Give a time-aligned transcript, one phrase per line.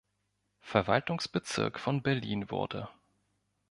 [0.61, 2.89] Verwaltungsbezirk von Berlin wurde.